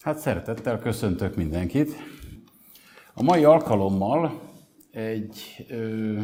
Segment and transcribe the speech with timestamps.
[0.00, 1.94] Hát szeretettel köszöntök mindenkit.
[3.14, 4.40] A mai alkalommal
[4.90, 6.18] egy, ö,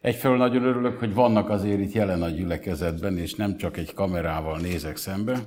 [0.00, 4.58] egyfelől nagyon örülök, hogy vannak azért itt jelen a gyülekezetben, és nem csak egy kamerával
[4.58, 5.46] nézek szembe.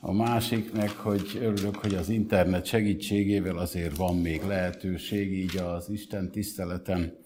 [0.00, 5.90] A másik meg, hogy örülök, hogy az internet segítségével azért van még lehetőség így az
[5.90, 7.16] Isten tiszteleten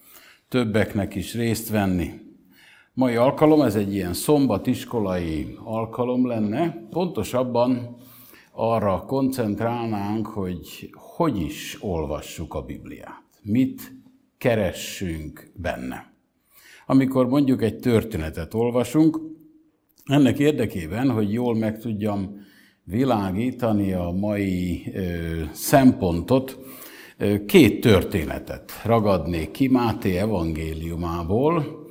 [0.48, 2.10] többeknek is részt venni.
[2.92, 7.96] Mai alkalom, ez egy ilyen szombatiskolai alkalom lenne, pontosabban
[8.56, 13.94] arra koncentrálnánk, hogy hogy is olvassuk a Bibliát, mit
[14.38, 16.12] keressünk benne.
[16.86, 19.20] Amikor mondjuk egy történetet olvasunk,
[20.04, 22.44] ennek érdekében, hogy jól meg tudjam
[22.84, 25.00] világítani a mai ö,
[25.52, 26.58] szempontot,
[27.18, 31.84] ö, két történetet ragadnék ki Máté evangéliumából,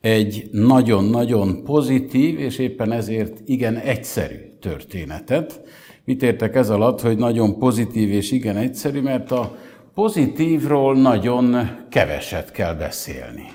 [0.00, 5.60] egy nagyon-nagyon pozitív és éppen ezért igen egyszerű történetet,
[6.04, 9.56] Mit értek ez alatt, hogy nagyon pozitív és igen egyszerű, mert a
[9.94, 13.46] pozitívról nagyon keveset kell beszélni.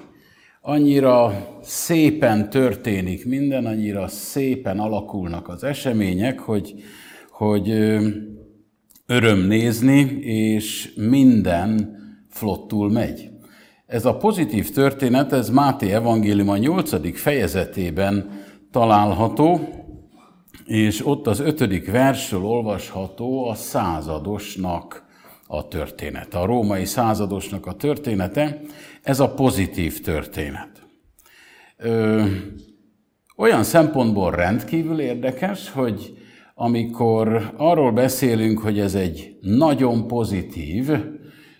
[0.62, 6.74] Annyira szépen történik minden, annyira szépen alakulnak az események, hogy,
[7.30, 7.70] hogy
[9.06, 11.96] öröm nézni, és minden
[12.30, 13.30] flottul megy.
[13.86, 17.20] Ez a pozitív történet, ez Máté evangélium a 8.
[17.20, 18.30] fejezetében
[18.72, 19.77] található,
[20.68, 25.06] és ott az ötödik versről olvasható a századosnak
[25.48, 28.62] a története, a római századosnak a története,
[29.02, 30.70] ez a pozitív történet.
[31.78, 32.24] Ö,
[33.38, 36.18] olyan szempontból rendkívül érdekes, hogy
[36.56, 40.90] amikor arról beszélünk, hogy ez egy nagyon pozitív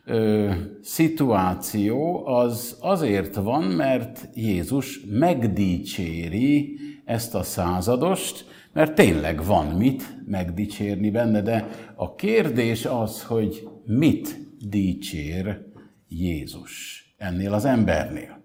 [0.06, 8.46] ö, szituáció, az azért van, mert Jézus megdicséri ezt a századost,
[8.78, 14.40] mert tényleg van mit megdicsérni benne, de a kérdés az, hogy mit
[14.70, 15.66] dicsér
[16.08, 18.44] Jézus ennél az embernél.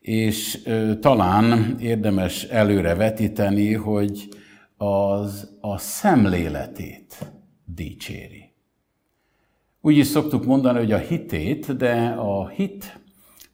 [0.00, 4.28] És ö, talán érdemes előre vetíteni, hogy
[4.76, 7.32] az a szemléletét
[7.64, 8.52] dicséri.
[9.80, 13.00] Úgy is szoktuk mondani, hogy a hitét, de a hit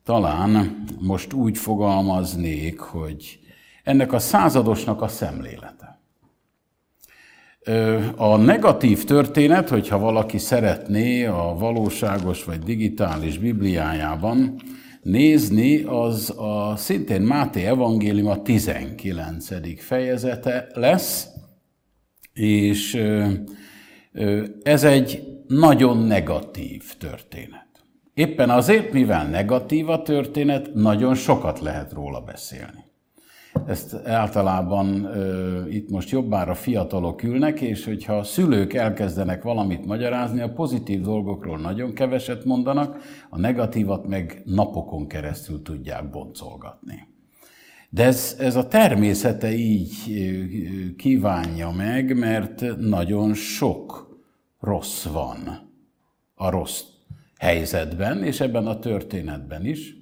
[0.04, 3.38] talán most úgy fogalmaznék, hogy
[3.88, 6.00] ennek a századosnak a szemlélete.
[8.16, 14.60] A negatív történet, hogyha valaki szeretné a valóságos vagy digitális Bibliájában
[15.02, 19.80] nézni, az a szintén Máté evangélium a 19.
[19.80, 21.28] fejezete lesz,
[22.32, 23.02] és
[24.62, 27.66] ez egy nagyon negatív történet.
[28.14, 32.87] Éppen azért, mivel negatív a történet, nagyon sokat lehet róla beszélni.
[33.68, 40.40] Ezt általában ö, itt most jobbára fiatalok ülnek, és hogyha a szülők elkezdenek valamit magyarázni,
[40.40, 42.98] a pozitív dolgokról nagyon keveset mondanak,
[43.30, 47.08] a negatívat meg napokon keresztül tudják boncolgatni.
[47.90, 49.94] De ez, ez a természete így
[50.96, 54.08] kívánja meg, mert nagyon sok
[54.60, 55.70] rossz van
[56.34, 56.82] a rossz
[57.38, 59.96] helyzetben, és ebben a történetben is.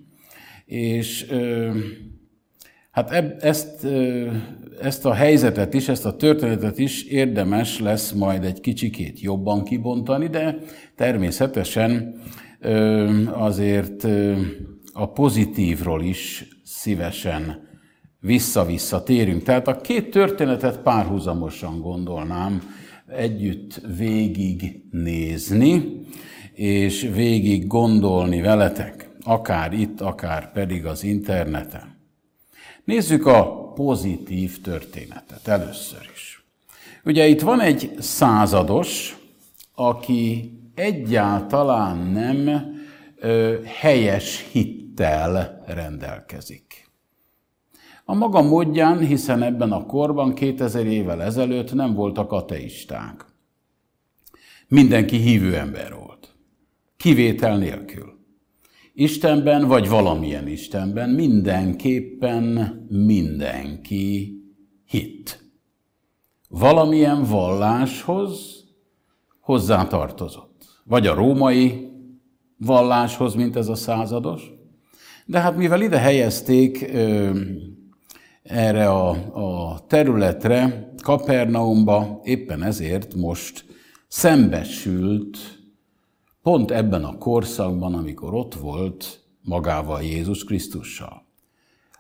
[0.65, 1.71] És ö,
[2.97, 3.87] Hát eb, ezt,
[4.81, 10.29] ezt a helyzetet is, ezt a történetet is érdemes lesz majd egy kicsikét jobban kibontani,
[10.29, 10.59] de
[10.95, 12.15] természetesen
[13.33, 14.07] azért
[14.93, 17.69] a pozitívról is szívesen
[18.21, 19.43] vissza-vissza térünk.
[19.43, 22.63] Tehát a két történetet párhuzamosan gondolnám
[23.07, 26.01] együtt végig nézni,
[26.55, 31.96] és végig gondolni veletek, akár itt, akár pedig az interneten.
[32.87, 36.45] Nézzük a pozitív történetet először is.
[37.05, 39.17] Ugye itt van egy százados,
[39.75, 42.49] aki egyáltalán nem
[43.17, 46.91] ö, helyes hittel rendelkezik.
[48.05, 53.25] A maga módján, hiszen ebben a korban 2000 évvel ezelőtt nem voltak ateisták.
[54.69, 56.35] Mindenki hívő ember volt.
[56.97, 58.16] Kivétel nélkül.
[58.99, 62.43] Istenben, vagy valamilyen Istenben mindenképpen
[62.89, 64.41] mindenki
[64.85, 65.51] hit.
[66.49, 68.65] Valamilyen valláshoz
[69.41, 70.83] hozzátartozott.
[70.85, 71.89] Vagy a római
[72.59, 74.53] valláshoz, mint ez a százados.
[75.27, 77.31] De hát mivel ide helyezték ö,
[78.43, 83.65] erre a, a területre, Kapernaumba, éppen ezért most
[84.09, 85.56] szembesült
[86.47, 91.25] pont ebben a korszakban, amikor ott volt magával Jézus Krisztussal.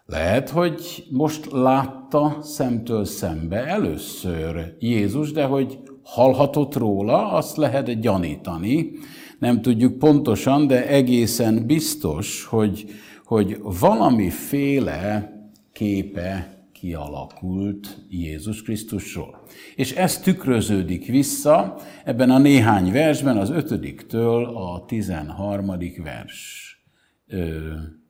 [0.04, 8.90] Lehet, hogy most látta szemtől szembe először Jézus, de hogy hallhatott róla, azt lehet gyanítani.
[9.38, 12.84] Nem tudjuk pontosan, de egészen biztos, hogy,
[13.24, 15.32] hogy valamiféle
[15.72, 19.42] képe kialakult Jézus Krisztusról.
[19.76, 26.64] És ez tükröződik vissza ebben a néhány versben, az ötödiktől a tizenharmadik vers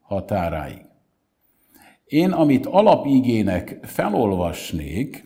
[0.01, 0.81] határáig.
[2.05, 5.25] Én, amit alapigének felolvasnék,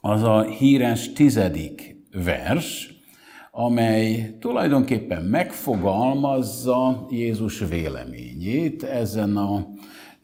[0.00, 2.94] az a híres tizedik vers,
[3.50, 9.66] amely tulajdonképpen megfogalmazza Jézus véleményét ezen a,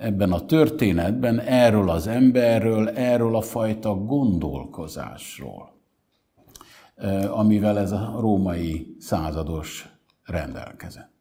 [0.01, 5.73] ebben a történetben erről az emberről, erről a fajta gondolkozásról,
[7.31, 9.89] amivel ez a római százados
[10.25, 11.13] rendelkezett.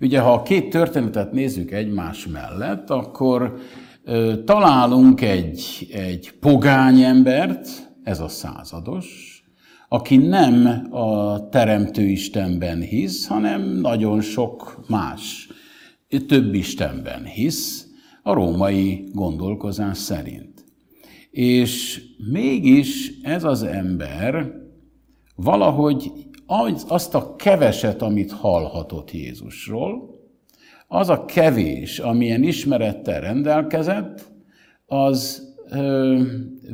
[0.00, 3.58] Ugye, ha a két történetet nézzük egymás mellett, akkor
[4.44, 9.38] találunk egy, egy pogány embert, ez a százados,
[9.88, 15.48] aki nem a Teremtő Istenben hisz, hanem nagyon sok más,
[16.18, 17.86] több Istenben hisz,
[18.22, 20.64] a római gondolkozás szerint.
[21.30, 24.52] És mégis ez az ember
[25.34, 26.12] valahogy
[26.46, 30.18] az, azt a keveset, amit hallhatott Jézusról,
[30.88, 34.32] az a kevés, amilyen ismerettel rendelkezett,
[34.86, 36.22] az ö,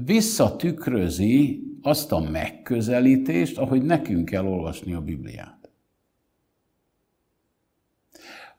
[0.05, 5.56] visszatükrözi azt a megközelítést, ahogy nekünk kell olvasni a Bibliát.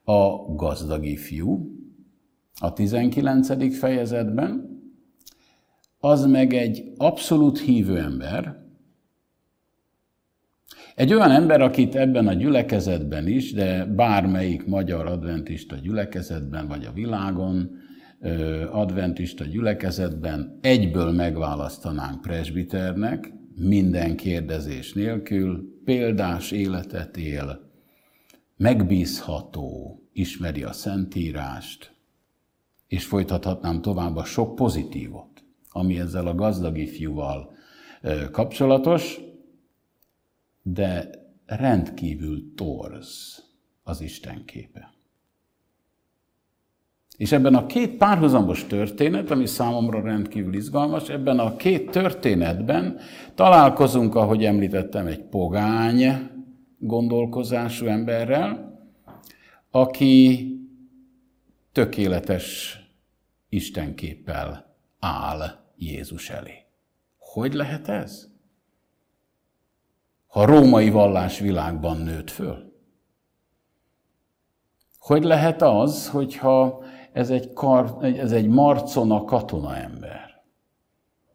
[0.09, 1.75] A gazdag ifjú
[2.59, 3.77] a 19.
[3.77, 4.81] fejezetben,
[5.99, 8.65] az meg egy abszolút hívő ember,
[10.95, 16.91] egy olyan ember, akit ebben a gyülekezetben is, de bármelyik magyar adventista gyülekezetben, vagy a
[16.91, 17.69] világon,
[18.71, 27.66] adventista gyülekezetben egyből megválasztanánk presbiternek, minden kérdezés nélkül, példás életet él,
[28.57, 31.95] megbízható, ismeri a Szentírást,
[32.87, 37.51] és folytathatnám tovább a sok pozitívot, ami ezzel a gazdag ifjúval
[38.31, 39.19] kapcsolatos,
[40.61, 41.09] de
[41.45, 43.43] rendkívül torz
[43.83, 44.95] az Isten képe.
[47.17, 52.99] És ebben a két párhuzamos történet, ami számomra rendkívül izgalmas, ebben a két történetben
[53.35, 56.29] találkozunk, ahogy említettem, egy pogány
[56.77, 58.79] gondolkozású emberrel,
[59.71, 60.45] aki
[61.71, 62.77] tökéletes
[63.49, 65.41] Istenképpel áll
[65.75, 66.65] Jézus elé.
[67.17, 68.35] Hogy lehet ez?
[70.37, 72.73] ha római vallásvilágban nőtt föl?
[74.99, 76.83] Hogy lehet az, hogyha
[77.13, 80.43] ez egy, kar, ez egy marcona katona ember,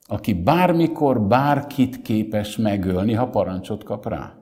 [0.06, 4.35] aki bármikor bárkit képes megölni, ha parancsot kap rá?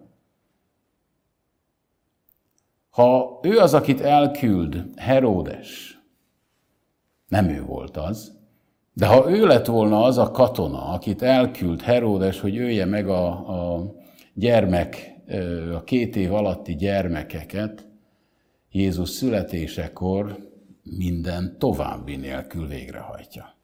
[3.00, 6.00] Ha ő az, akit elküld Heródes,
[7.28, 8.38] nem ő volt az,
[8.92, 13.28] de ha ő lett volna az a katona, akit elküld Heródes, hogy ölje meg a,
[13.76, 13.94] a
[14.34, 15.14] gyermek,
[15.74, 17.88] a két év alatti gyermekeket
[18.70, 20.36] Jézus születésekor
[20.82, 23.56] minden további nélkül végrehajtja.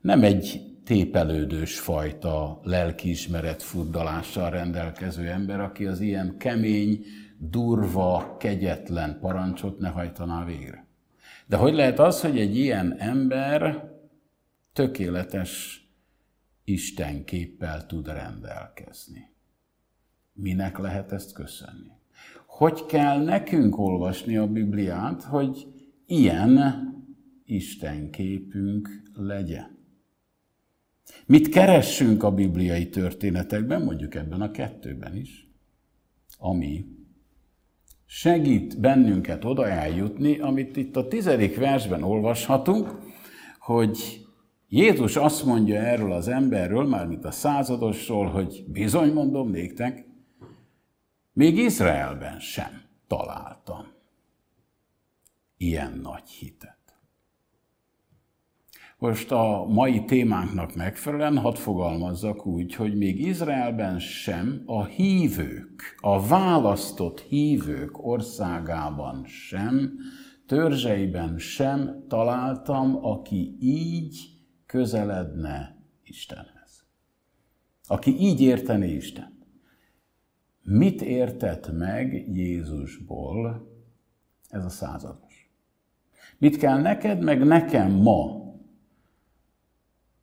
[0.00, 7.04] Nem egy tépelődős fajta lelkiismeret furdalással rendelkező ember, aki az ilyen kemény,
[7.50, 10.86] durva, kegyetlen parancsot ne hajtaná végre.
[11.46, 13.92] De hogy lehet az, hogy egy ilyen ember
[14.72, 15.82] tökéletes
[16.64, 19.32] Istenképpel tud rendelkezni?
[20.32, 21.90] Minek lehet ezt köszönni?
[22.46, 25.66] Hogy kell nekünk olvasni a Bibliát, hogy
[26.06, 26.58] ilyen
[27.44, 29.78] Isten képünk legyen?
[31.26, 35.48] Mit keressünk a bibliai történetekben, mondjuk ebben a kettőben is,
[36.38, 36.84] ami
[38.06, 42.98] segít bennünket oda eljutni, amit itt a tizedik versben olvashatunk,
[43.58, 44.24] hogy
[44.68, 50.06] Jézus azt mondja erről az emberről, mármint a századosról, hogy bizony mondom néktek,
[51.32, 53.86] még Izraelben sem találtam
[55.56, 56.83] ilyen nagy hitet.
[59.04, 66.26] Most a mai témánknak megfelelően hadd fogalmazzak úgy, hogy még Izraelben sem, a hívők, a
[66.26, 69.92] választott hívők országában sem,
[70.46, 74.18] törzseiben sem találtam, aki így
[74.66, 76.86] közeledne Istenhez.
[77.86, 79.38] Aki így értené Isten.
[80.62, 83.68] Mit értett meg Jézusból
[84.48, 85.50] ez a százados?
[86.38, 88.43] Mit kell neked, meg nekem ma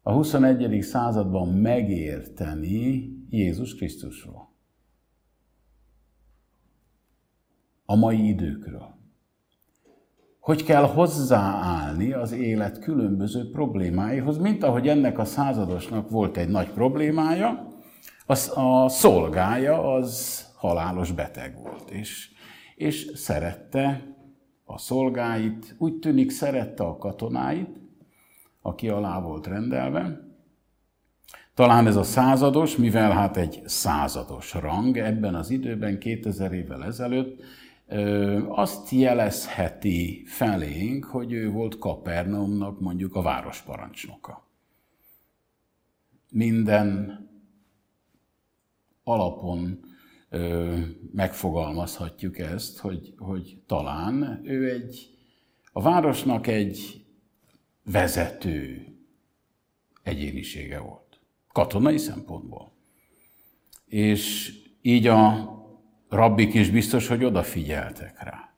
[0.04, 0.82] a 21.
[0.82, 4.50] században megérteni Jézus Krisztusról.
[7.86, 9.00] A mai időkről.
[10.40, 16.72] Hogy kell hozzáállni az élet különböző problémáihoz, mint ahogy ennek a századosnak volt egy nagy
[16.72, 17.68] problémája,
[18.26, 22.32] az, a szolgája az halálos beteg volt, és,
[22.76, 24.16] és szerette
[24.64, 27.81] a szolgáit, úgy tűnik szerette a katonáit,
[28.62, 30.30] aki alá volt rendelve.
[31.54, 37.42] Talán ez a százados, mivel hát egy százados rang ebben az időben, 2000 évvel ezelőtt,
[38.48, 44.48] azt jelezheti felénk, hogy ő volt Kapernaumnak mondjuk a városparancsnoka.
[46.30, 47.20] Minden
[49.04, 49.80] alapon
[51.14, 55.10] megfogalmazhatjuk ezt, hogy, hogy talán ő egy,
[55.72, 57.06] a városnak egy
[57.84, 58.88] vezető
[60.04, 61.20] egyénisége volt.
[61.52, 62.72] Katonai szempontból.
[63.86, 65.50] És így a
[66.10, 68.54] rabbik is biztos, hogy odafigyeltek rá.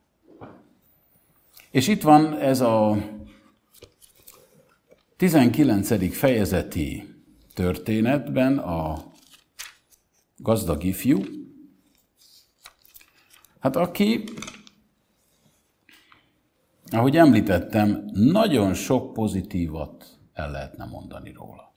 [1.72, 2.98] És itt van ez a
[5.18, 6.15] 19.
[6.15, 7.15] fejezeti
[7.53, 9.12] történetben a
[10.38, 11.24] gazdag ifjú,
[13.60, 14.24] hát aki,
[16.94, 21.74] ahogy említettem, nagyon sok pozitívat el lehetne mondani róla.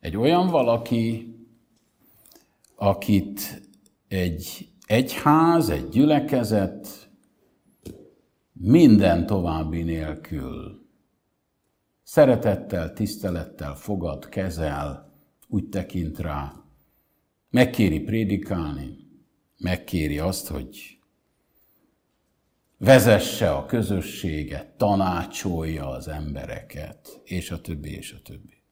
[0.00, 1.34] Egy olyan valaki,
[2.74, 3.62] akit
[4.08, 7.10] egy egyház, egy gyülekezet
[8.52, 10.84] minden további nélkül
[12.02, 15.12] szeretettel, tisztelettel fogad, kezel,
[15.48, 16.52] úgy tekint rá,
[17.50, 18.96] megkéri prédikálni,
[19.58, 20.95] megkéri azt, hogy
[22.78, 28.62] vezesse a közösséget, tanácsolja az embereket, és a többi, és a többi.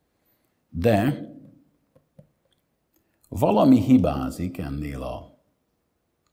[0.69, 1.29] De
[3.29, 5.39] valami hibázik ennél a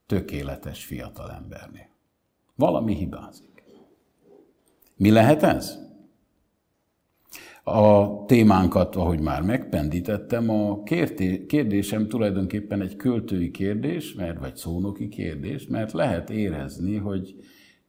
[0.05, 1.89] tökéletes fiatalembernél.
[2.55, 3.63] Valami hibázik.
[4.95, 5.90] Mi lehet ez?
[7.63, 10.83] A témánkat, ahogy már megpendítettem, a
[11.47, 17.35] kérdésem tulajdonképpen egy költői kérdés, mert, vagy szónoki kérdés, mert lehet érezni, hogy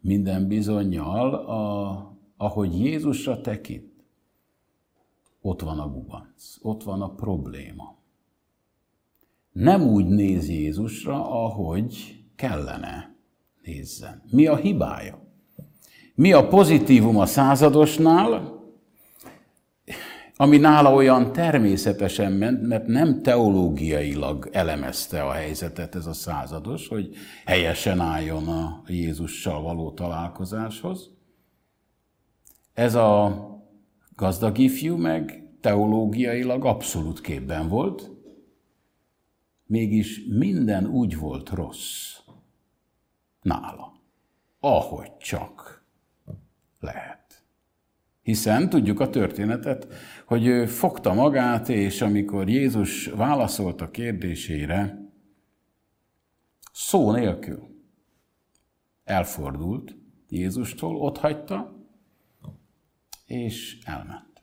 [0.00, 3.91] minden bizonyal, a, ahogy Jézusra tekint,
[5.41, 7.97] ott van a gubanc, ott van a probléma.
[9.52, 13.17] Nem úgy néz Jézusra, ahogy kellene
[13.62, 14.23] nézzen.
[14.31, 15.21] Mi a hibája?
[16.14, 18.62] Mi a pozitívum a századosnál,
[20.37, 27.15] ami nála olyan természetesen ment, mert nem teológiailag elemezte a helyzetet ez a százados, hogy
[27.45, 31.11] helyesen álljon a Jézussal való találkozáshoz.
[32.73, 33.41] Ez a
[34.17, 38.11] gazdag ifjú meg teológiailag abszolút képben volt,
[39.67, 42.17] mégis minden úgy volt rossz
[43.43, 43.93] nála,
[44.61, 45.85] ahogy csak
[46.81, 47.45] lehet.
[48.23, 49.87] Hiszen tudjuk a történetet,
[50.33, 55.11] hogy ő fogta magát, és amikor Jézus válaszolt a kérdésére,
[56.73, 57.69] szó nélkül
[59.05, 59.97] elfordult
[60.29, 61.87] Jézustól, ott hagyta,
[63.27, 64.43] és elment.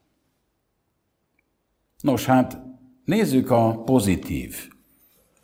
[2.01, 2.61] Nos, hát
[3.05, 4.69] nézzük a pozitív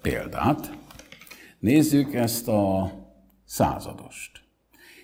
[0.02, 0.78] példát.
[1.60, 2.92] Nézzük ezt a
[3.46, 4.44] századost.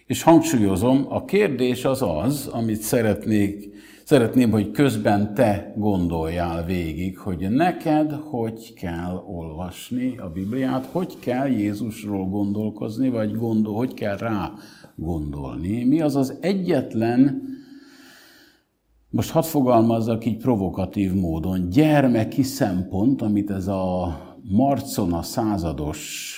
[0.05, 3.70] És hangsúlyozom, a kérdés az az, amit szeretnék,
[4.11, 11.47] szeretném, hogy közben te gondoljál végig, hogy neked hogy kell olvasni a Bibliát, hogy kell
[11.47, 14.53] Jézusról gondolkozni, vagy gondol, hogy kell rá
[14.95, 15.83] gondolni.
[15.83, 17.41] Mi az az egyetlen,
[19.09, 26.37] most hadd fogalmazzak így provokatív módon, gyermeki szempont, amit ez a Marcona százados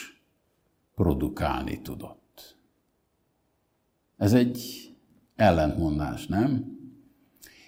[0.96, 2.58] produkálni tudott.
[4.18, 4.90] Ez egy
[5.36, 6.82] ellentmondás, nem?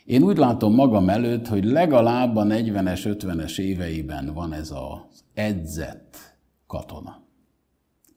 [0.06, 6.18] Én úgy látom magam előtt, hogy legalább a 40-es, 50-es éveiben van ez az edzett
[6.68, 7.24] katona.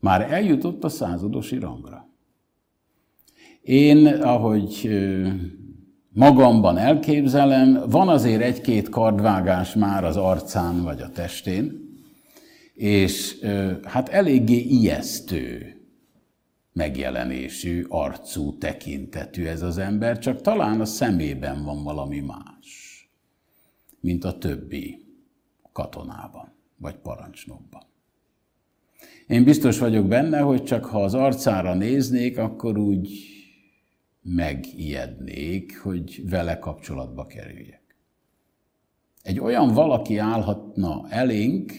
[0.00, 2.08] Már eljutott a századosi rangra.
[3.62, 4.90] Én, ahogy
[6.12, 11.86] magamban elképzelem, van azért egy-két kardvágás már az arcán vagy a testén,
[12.74, 13.38] és
[13.82, 15.77] hát eléggé ijesztő
[16.78, 23.02] megjelenésű, arcú, tekintetű ez az ember, csak talán a szemében van valami más,
[24.00, 25.06] mint a többi
[25.72, 27.82] katonában, vagy parancsnokban.
[29.26, 33.18] Én biztos vagyok benne, hogy csak ha az arcára néznék, akkor úgy
[34.22, 37.96] megijednék, hogy vele kapcsolatba kerüljek.
[39.22, 41.72] Egy olyan valaki állhatna elénk,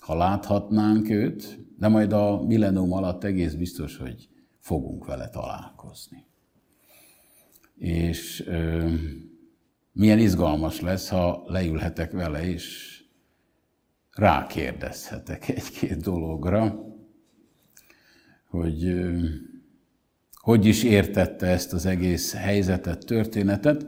[0.00, 4.28] ha láthatnánk őt, de majd a millennium alatt egész biztos, hogy
[4.60, 6.24] fogunk vele találkozni.
[7.78, 8.90] És ö,
[9.92, 12.96] milyen izgalmas lesz, ha leülhetek vele, és
[14.12, 16.84] rákérdezhetek egy-két dologra,
[18.48, 19.18] hogy ö,
[20.46, 23.86] hogy is értette ezt az egész helyzetet, történetet,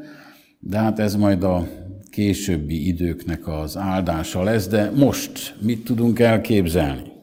[0.58, 1.68] de hát ez majd a
[2.10, 7.17] későbbi időknek az áldása lesz, de most mit tudunk elképzelni?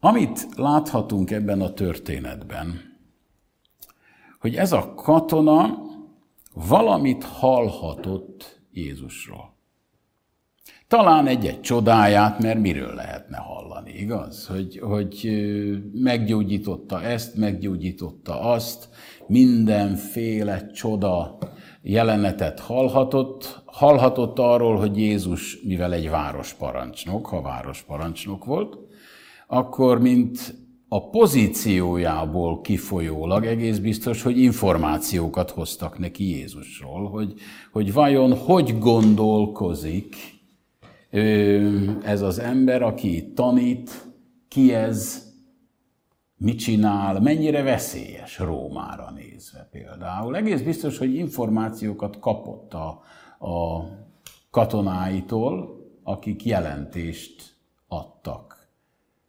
[0.00, 2.96] Amit láthatunk ebben a történetben,
[4.40, 5.78] hogy ez a katona
[6.54, 9.56] valamit hallhatott Jézusról.
[10.88, 14.46] Talán egy-egy csodáját, mert miről lehetne hallani, igaz?
[14.46, 15.28] Hogy, hogy
[15.92, 18.88] meggyógyította ezt, meggyógyította azt,
[19.26, 21.38] mindenféle csoda
[21.82, 23.62] jelenetet hallhatott.
[23.64, 28.87] Hallhatott arról, hogy Jézus, mivel egy városparancsnok, ha városparancsnok volt,
[29.50, 30.54] akkor mint
[30.88, 37.34] a pozíciójából kifolyólag egész biztos, hogy információkat hoztak neki Jézusról, hogy,
[37.72, 40.16] hogy vajon hogy gondolkozik
[42.02, 44.06] ez az ember, aki tanít,
[44.48, 45.26] ki ez,
[46.36, 50.36] mit csinál, mennyire veszélyes Rómára nézve például.
[50.36, 52.88] Egész biztos, hogy információkat kapott a,
[53.48, 53.84] a
[54.50, 58.47] katonáitól, akik jelentést adtak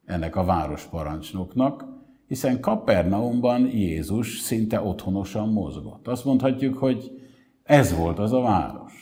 [0.10, 1.86] ennek a városparancsnoknak,
[2.28, 6.08] hiszen Kapernaumban Jézus szinte otthonosan mozgott.
[6.08, 7.12] Azt mondhatjuk, hogy
[7.64, 8.94] ez volt az a város,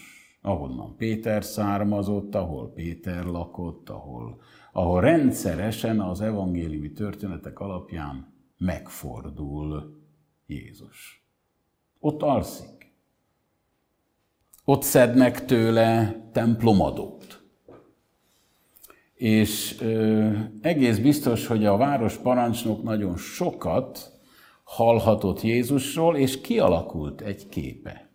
[0.42, 4.42] ahonnan Péter származott, ahol Péter lakott, ahol
[4.78, 10.02] ahol rendszeresen az evangéliumi történetek alapján megfordul
[10.46, 11.28] Jézus.
[12.00, 12.94] Ott alszik.
[14.66, 17.17] Ott szednek tőle templomadót.
[19.18, 20.30] És ö,
[20.62, 24.12] egész biztos, hogy a város parancsnok nagyon sokat
[24.64, 28.10] hallhatott Jézusról, és kialakult egy képe.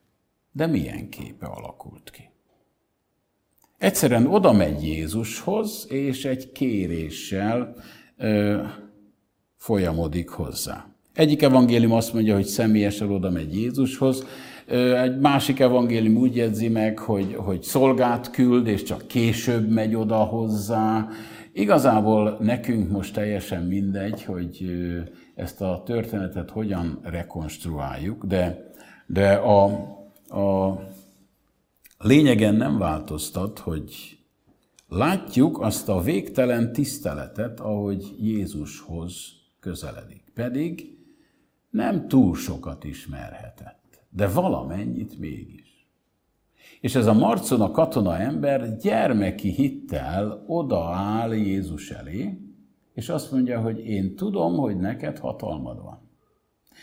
[0.52, 2.30] De milyen képe alakult ki?
[3.78, 7.74] Egyszerűen oda megy Jézushoz, és egy kéréssel
[8.16, 8.62] ö,
[9.56, 10.86] folyamodik hozzá.
[11.14, 14.26] Egyik evangélium azt mondja, hogy személyesen oda megy Jézushoz,
[14.66, 20.16] egy másik evangélium úgy jegyzi meg, hogy, hogy szolgát küld, és csak később megy oda
[20.16, 21.08] hozzá.
[21.52, 24.70] Igazából nekünk most teljesen mindegy, hogy
[25.34, 28.70] ezt a történetet hogyan rekonstruáljuk, de,
[29.06, 29.64] de a,
[30.28, 30.78] a
[31.98, 34.18] lényegen nem változtat, hogy
[34.88, 40.24] látjuk azt a végtelen tiszteletet, ahogy Jézushoz közeledik.
[40.34, 40.98] Pedig
[41.70, 43.81] nem túl sokat ismerhetett,
[44.14, 45.86] de valamennyit mégis.
[46.80, 52.38] És ez a marcon a katona ember gyermeki hittel odaáll Jézus elé,
[52.94, 56.01] és azt mondja, hogy én tudom, hogy neked hatalmad van.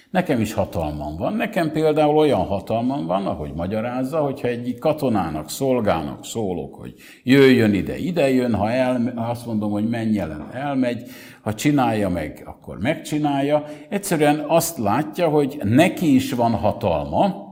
[0.10, 1.34] Nekem is hatalmam van.
[1.34, 6.94] Nekem például olyan hatalmam van, ahogy magyarázza, hogyha egy katonának, szolgának szólok, hogy
[7.24, 11.10] jöjjön ide, ide jön, ha, el, azt mondom, hogy menj el, elmegy,
[11.42, 13.66] ha csinálja meg, akkor megcsinálja.
[13.90, 17.48] Egyszerűen azt látja, hogy neki is van hatalma,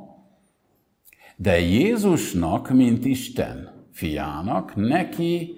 [1.35, 5.55] de Jézusnak, mint Isten fiának, neki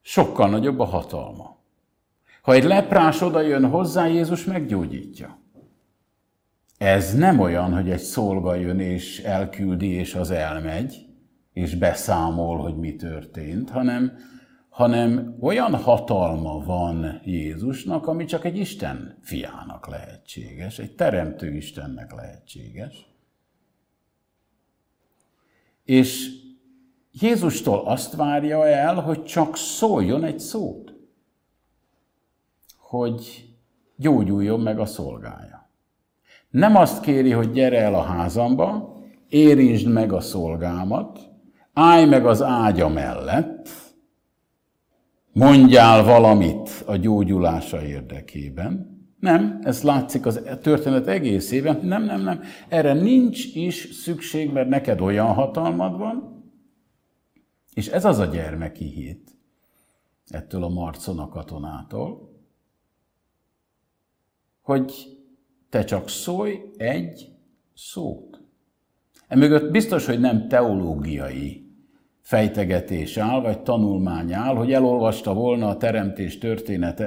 [0.00, 1.56] sokkal nagyobb a hatalma.
[2.42, 5.41] Ha egy leprás oda jön hozzá, Jézus meggyógyítja.
[6.82, 11.06] Ez nem olyan, hogy egy szolga jön és elküldi, és az elmegy,
[11.52, 14.12] és beszámol, hogy mi történt, hanem,
[14.68, 23.06] hanem olyan hatalma van Jézusnak, ami csak egy Isten fiának lehetséges, egy teremtő Istennek lehetséges.
[25.84, 26.28] És
[27.12, 30.94] Jézustól azt várja el, hogy csak szóljon egy szót,
[32.76, 33.48] hogy
[33.96, 35.61] gyógyuljon meg a szolgája.
[36.52, 38.96] Nem azt kéri, hogy gyere el a házamba,
[39.28, 41.18] érintsd meg a szolgámat,
[41.72, 43.68] állj meg az ágya mellett,
[45.32, 49.00] mondjál valamit a gyógyulása érdekében.
[49.20, 51.80] Nem, ez látszik az történet egészében.
[51.82, 52.40] Nem, nem, nem.
[52.68, 56.44] Erre nincs is szükség, mert neked olyan hatalmad van,
[57.74, 59.30] és ez az a gyermeki hit
[60.26, 62.30] ettől a Marcona katonától,
[64.62, 64.92] hogy
[65.72, 67.28] te csak szólj egy
[67.74, 68.40] szót.
[69.28, 71.66] Emögött biztos, hogy nem teológiai
[72.20, 77.02] fejtegetés áll, vagy tanulmány áll, hogy elolvasta volna a teremtés történet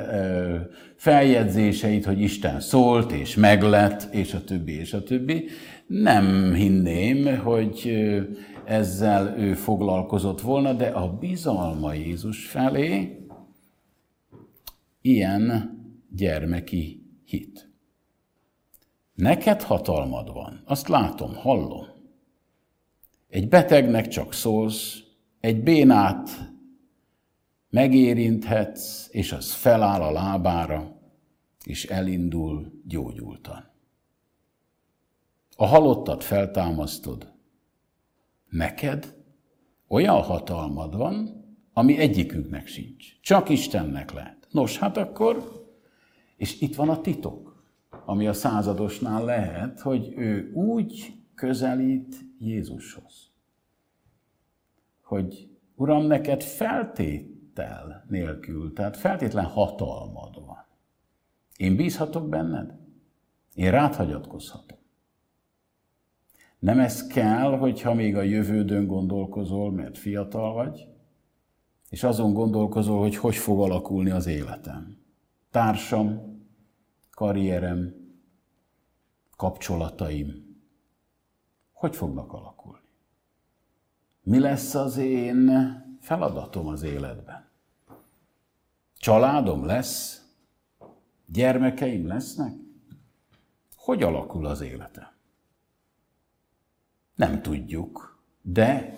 [0.95, 5.47] feljegyzéseit, hogy Isten szólt, és meglett, és a többi, és a többi.
[5.87, 7.93] Nem hinném, hogy
[8.63, 13.19] ezzel ő foglalkozott volna, de a bizalma Jézus felé
[15.01, 15.73] ilyen
[16.15, 17.74] gyermeki hit.
[19.15, 21.85] Neked hatalmad van, azt látom, hallom.
[23.27, 24.99] Egy betegnek csak szólsz,
[25.39, 26.29] egy bénát
[27.69, 31.01] megérinthetsz, és az feláll a lábára,
[31.63, 33.71] és elindul gyógyultan.
[35.55, 37.33] A halottat feltámasztod.
[38.49, 39.15] Neked
[39.87, 43.19] olyan hatalmad van, ami egyikünknek sincs.
[43.21, 44.47] Csak Istennek lehet.
[44.51, 45.65] Nos, hát akkor,
[46.37, 47.54] és itt van a titok,
[48.05, 53.31] ami a századosnál lehet, hogy ő úgy közelít Jézushoz,
[55.01, 60.65] hogy Uram, neked feltétel nélkül, tehát feltétlen hatalmad van.
[61.57, 62.77] Én bízhatok benned?
[63.53, 64.77] Én rád hagyatkozhatom.
[66.59, 70.87] Nem ez kell, hogyha még a jövődön gondolkozol, mert fiatal vagy,
[71.89, 74.97] és azon gondolkozol, hogy hogy fog alakulni az életem.
[75.51, 76.34] Társam,
[77.15, 77.93] karrierem,
[79.35, 80.57] kapcsolataim,
[81.71, 82.79] hogy fognak alakulni?
[84.23, 85.51] Mi lesz az én
[85.99, 87.49] feladatom az életben?
[88.97, 90.25] Családom lesz?
[91.25, 92.53] Gyermekeim lesznek?
[93.75, 95.07] Hogy alakul az életem?
[97.15, 98.97] Nem tudjuk, de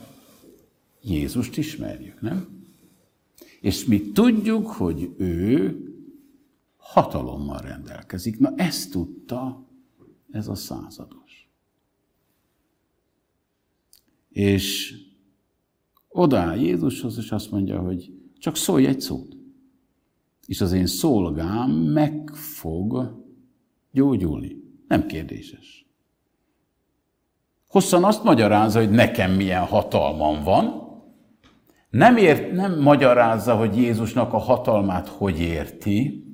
[1.01, 2.65] Jézust ismerjük, nem?
[3.61, 5.81] És mi tudjuk, hogy ő
[6.93, 8.39] hatalommal rendelkezik.
[8.39, 9.67] Na ezt tudta
[10.31, 11.49] ez a százados.
[14.29, 14.95] És
[16.09, 19.35] odáll Jézushoz, és azt mondja, hogy csak szólj egy szót.
[20.45, 23.15] És az én szolgám meg fog
[23.91, 24.63] gyógyulni.
[24.87, 25.85] Nem kérdéses.
[27.67, 30.85] Hosszan azt magyarázza, hogy nekem milyen hatalmam van,
[31.89, 36.26] nem, ért, nem magyarázza, hogy Jézusnak a hatalmát hogy érti,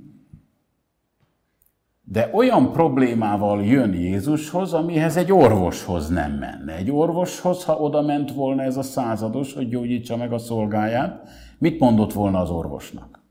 [2.06, 6.76] de olyan problémával jön Jézushoz, amihez egy orvoshoz nem menne.
[6.76, 11.80] Egy orvoshoz, ha oda ment volna ez a százados, hogy gyógyítsa meg a szolgáját, mit
[11.80, 13.22] mondott volna az orvosnak?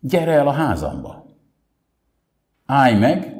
[0.00, 1.26] Gyere el a házamba.
[2.66, 3.36] Állj meg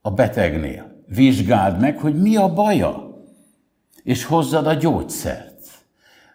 [0.00, 1.04] a betegnél.
[1.06, 3.20] Vizsgáld meg, hogy mi a baja.
[4.02, 5.68] És hozzad a gyógyszert,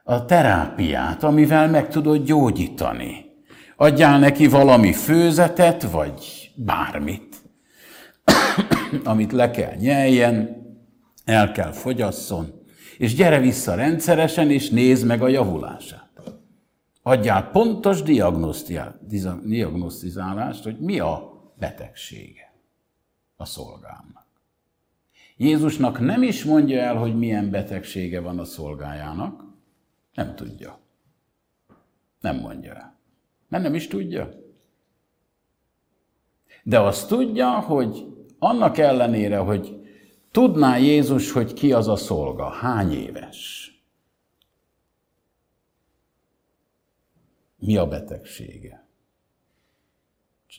[0.04, 3.31] a terápiát, amivel meg tudod gyógyítani
[3.82, 7.36] adjál neki valami főzetet, vagy bármit,
[9.04, 10.66] amit le kell nyeljen,
[11.26, 12.64] el kell fogyasszon,
[12.98, 16.10] és gyere vissza rendszeresen, és nézd meg a javulását.
[17.02, 18.02] Adjál pontos
[19.44, 22.54] diagnosztizálást, hogy mi a betegsége
[23.36, 24.28] a szolgámnak.
[25.38, 29.44] Jézusnak nem is mondja el, hogy milyen betegsége van a szolgájának,
[30.14, 30.80] nem tudja.
[32.20, 32.91] Nem mondja el
[33.52, 34.34] mert nem is tudja.
[36.64, 38.06] De azt tudja, hogy
[38.40, 39.82] annak ellenére, hogy
[40.32, 43.72] tudná Jézus, hogy ki az a szolga, hány éves,
[47.56, 48.88] mi a betegsége.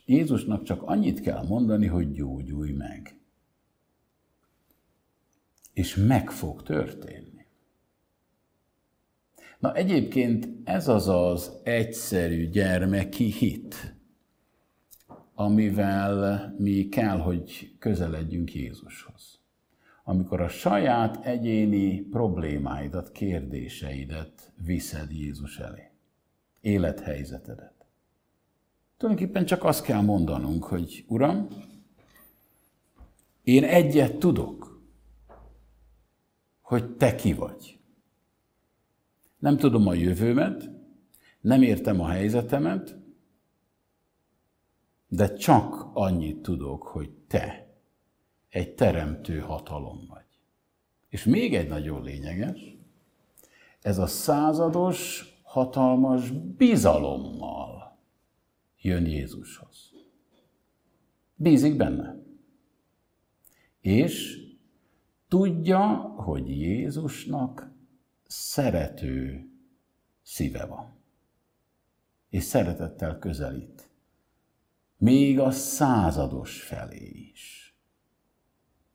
[0.06, 3.20] Jézusnak csak annyit kell mondani, hogy gyógyulj meg.
[5.72, 7.41] És meg fog történni.
[9.62, 13.94] Na egyébként ez az az egyszerű gyermeki hit,
[15.34, 19.40] amivel mi kell, hogy közeledjünk Jézushoz.
[20.04, 25.90] Amikor a saját egyéni problémáidat, kérdéseidet viszed Jézus elé.
[26.60, 27.86] Élethelyzetedet.
[28.96, 31.48] Tulajdonképpen csak azt kell mondanunk, hogy Uram,
[33.42, 34.82] én egyet tudok,
[36.60, 37.80] hogy te ki vagy.
[39.42, 40.70] Nem tudom a jövőmet,
[41.40, 42.96] nem értem a helyzetemet,
[45.08, 47.74] de csak annyit tudok, hogy te
[48.48, 50.24] egy teremtő hatalom vagy.
[51.08, 52.76] És még egy nagyon lényeges,
[53.80, 57.98] ez a százados, hatalmas bizalommal
[58.80, 59.92] jön Jézushoz.
[61.34, 62.22] Bízik benne.
[63.80, 64.40] És
[65.28, 67.71] tudja, hogy Jézusnak
[68.32, 69.48] szerető
[70.22, 71.00] szíve van.
[72.30, 73.88] És szeretettel közelít.
[74.96, 77.76] Még a százados felé is.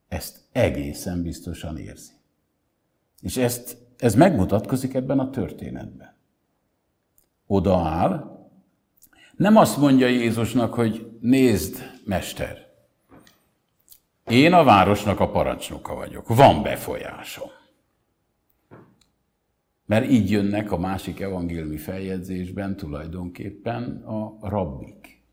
[0.07, 2.11] Ezt egészen biztosan érzi.
[3.21, 6.15] És ezt, ez megmutatkozik ebben a történetben.
[7.45, 8.37] Odaáll,
[9.35, 12.67] nem azt mondja Jézusnak, hogy nézd, mester,
[14.27, 16.27] Én a városnak a parancsnoka vagyok.
[16.27, 17.56] Van befolyásom.
[19.87, 25.23] Mert így jönnek a másik evangéliumi feljegyzésben tulajdonképpen a rabbik.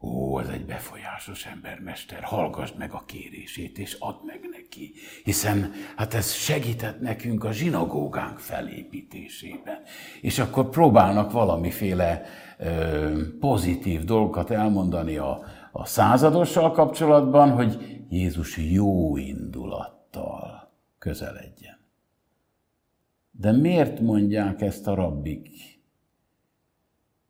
[0.00, 4.92] Ó, ez egy befolyásos embermester, hallgassd meg a kérését, és add meg neki,
[5.24, 9.82] hiszen hát ez segített nekünk a zsinagógánk felépítésében.
[10.20, 12.22] És akkor próbálnak valamiféle
[12.58, 21.69] ö, pozitív dolgokat elmondani a, a századossal kapcsolatban, hogy Jézus jó indulattal közeledjen.
[23.40, 25.48] De miért mondják ezt a rabbik,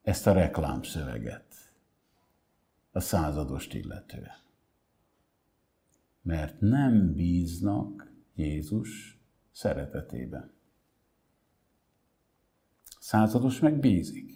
[0.03, 1.73] ezt a reklámszöveget
[2.90, 4.38] a századost illetően?
[6.23, 9.20] Mert nem bíznak Jézus
[9.53, 10.53] szeretetében.
[12.99, 14.33] Százados meg bízik.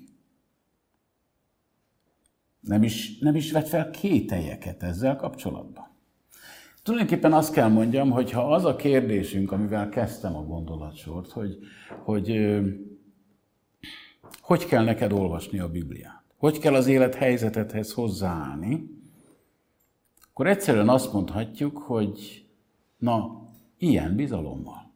[2.61, 5.94] Nem is, nem is vett fel kételjeket ezzel kapcsolatban.
[6.85, 11.59] Tulajdonképpen azt kell mondjam, hogy ha az a kérdésünk, amivel kezdtem a gondolatsort, hogy
[12.03, 12.57] hogy,
[14.41, 18.91] hogy kell neked olvasni a Bibliát, hogy kell az élet helyzetethez hozzáállni,
[20.31, 22.47] akkor egyszerűen azt mondhatjuk, hogy
[22.99, 23.43] na,
[23.79, 24.93] ilyen bizalommal,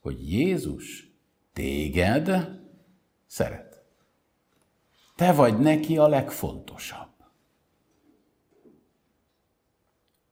[0.00, 1.12] hogy Jézus
[1.52, 2.48] téged
[3.26, 3.82] szeret.
[5.16, 7.17] Te vagy neki a legfontosabb.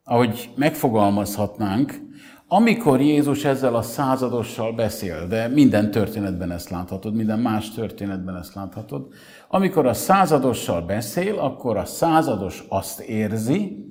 [0.08, 2.00] Ahogy megfogalmazhatnánk,
[2.48, 8.54] amikor Jézus ezzel a századossal beszél, de minden történetben ezt láthatod, minden más történetben ezt
[8.54, 9.08] láthatod,
[9.48, 13.84] amikor a századossal beszél, akkor a százados azt érzi,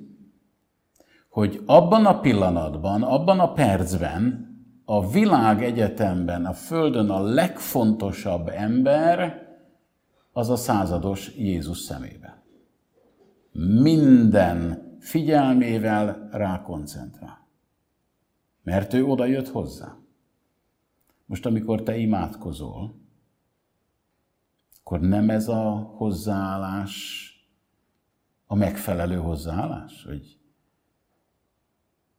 [1.28, 4.44] hogy abban a pillanatban, abban a percben,
[4.84, 9.46] a világ egyetemben, a Földön a legfontosabb ember
[10.32, 12.42] az a százados Jézus szemében.
[13.82, 17.48] Minden figyelmével rákoncentrál.
[18.62, 19.96] Mert ő oda jött hozzá.
[21.26, 23.00] Most, amikor te imádkozol,
[24.78, 27.24] akkor nem ez a hozzáállás
[28.46, 30.04] a megfelelő hozzáállás?
[30.04, 30.38] Hogy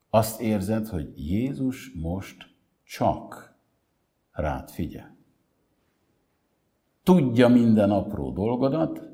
[0.09, 3.55] azt érzed, hogy Jézus most csak
[4.31, 5.17] rád figyel.
[7.03, 9.06] Tudja minden apró dolgodat,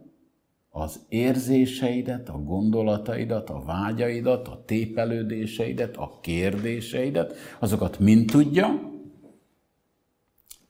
[0.76, 8.92] az érzéseidet, a gondolataidat, a vágyaidat, a tépelődéseidet, a kérdéseidet, azokat mind tudja,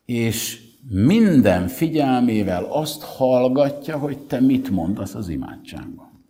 [0.06, 6.26] és minden figyelmével azt hallgatja, hogy te mit mondasz az imádságban.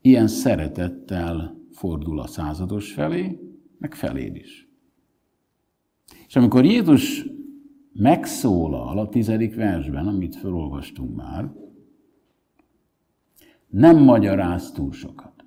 [0.00, 3.38] Ilyen szeretettel fordul a százados felé,
[3.78, 4.68] meg feléd is.
[6.26, 7.24] És amikor Jézus
[7.92, 11.50] megszólal a tizedik versben, amit felolvastunk már,
[13.66, 15.44] nem magyaráz túl sokat.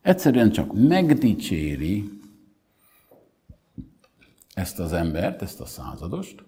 [0.00, 2.10] Egyszerűen csak megdicséri
[4.54, 6.44] ezt az embert, ezt a századost.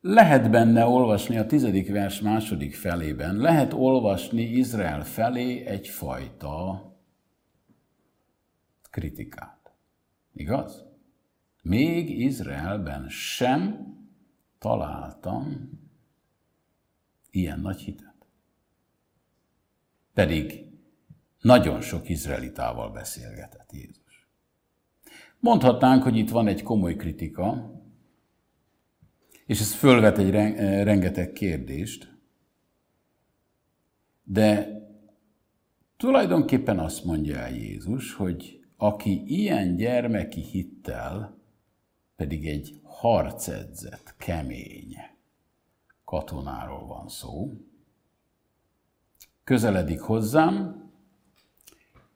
[0.00, 6.82] Lehet benne olvasni a tizedik vers második felében, lehet olvasni Izrael felé egyfajta
[8.90, 9.63] kritikát.
[10.34, 10.84] Igaz?
[11.62, 13.86] Még Izraelben sem
[14.58, 15.70] találtam
[17.30, 18.26] ilyen nagy hitet.
[20.14, 20.64] Pedig
[21.40, 24.28] nagyon sok izraelitával beszélgetett Jézus.
[25.38, 27.72] Mondhatnánk, hogy itt van egy komoly kritika,
[29.46, 30.30] és ez fölvet egy
[30.82, 32.18] rengeteg kérdést,
[34.22, 34.78] de
[35.96, 41.38] tulajdonképpen azt mondja el Jézus, hogy aki ilyen gyermeki hittel,
[42.16, 44.96] pedig egy harcedzett, kemény
[46.04, 47.52] katonáról van szó,
[49.44, 50.90] közeledik hozzám,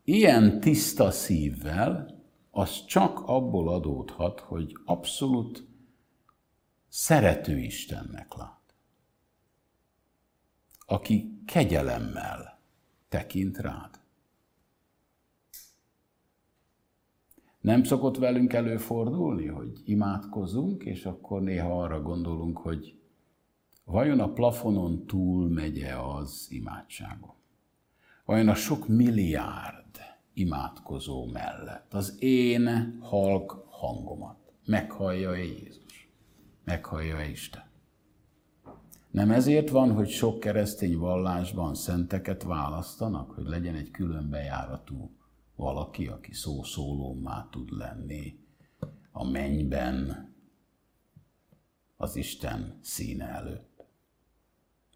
[0.04, 5.66] ilyen tiszta szívvel, az csak abból adódhat, hogy abszolút
[6.88, 8.74] szerető Istennek lát,
[10.86, 12.60] aki kegyelemmel
[13.08, 13.97] tekint rád.
[17.68, 22.98] Nem szokott velünk előfordulni, hogy imádkozunk, és akkor néha arra gondolunk, hogy
[23.84, 27.34] vajon a plafonon túl megye az imádságom?
[28.24, 29.96] Vajon a sok milliárd
[30.34, 36.10] imádkozó mellett az én halk hangomat meghallja-e Jézus?
[36.64, 37.64] Meghallja-e Isten?
[39.10, 45.17] Nem ezért van, hogy sok keresztény vallásban szenteket választanak, hogy legyen egy külön bejáratú
[45.58, 48.38] valaki, aki szószólómmá tud lenni
[49.10, 50.26] a mennyben,
[51.96, 53.84] az Isten színe előtt.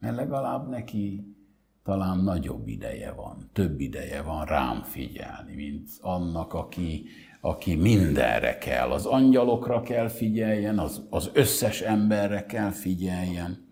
[0.01, 1.35] Mert legalább neki
[1.83, 7.05] talán nagyobb ideje van, több ideje van rám figyelni, mint annak, aki,
[7.41, 8.91] aki mindenre kell.
[8.91, 13.69] Az angyalokra kell figyeljen, az, az összes emberre kell figyeljen.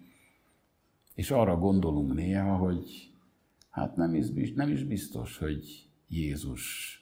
[1.14, 3.12] És arra gondolunk néha, hogy
[3.70, 6.96] hát nem is, nem is biztos, hogy Jézus